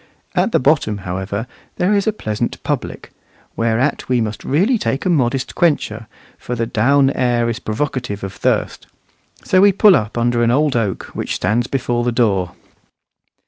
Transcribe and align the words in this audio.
At 0.33 0.51
the 0.51 0.57
bottom, 0.59 0.97
however, 1.05 1.45
there 1.75 1.93
is 1.93 2.07
a 2.07 2.11
pleasant 2.11 2.57
public; 2.63 3.11
whereat 3.55 4.09
we 4.09 4.19
must 4.19 4.43
really 4.43 4.79
take 4.79 5.05
a 5.05 5.11
modest 5.11 5.53
quencher, 5.53 6.07
for 6.39 6.55
the 6.55 6.65
down 6.65 7.11
air 7.11 7.47
is 7.51 7.59
provocative 7.59 8.23
of 8.23 8.33
thirst. 8.33 8.87
So 9.43 9.61
we 9.61 9.71
pull 9.71 9.95
up 9.95 10.17
under 10.17 10.41
an 10.41 10.49
old 10.49 10.75
oak 10.75 11.11
which 11.13 11.35
stands 11.35 11.67
before 11.67 12.03
the 12.03 12.11
door. 12.11 12.53